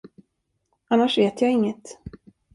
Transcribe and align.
Annars 0.89 1.17
vet 1.17 1.41
jag 1.41 1.51
inget. 1.51 1.97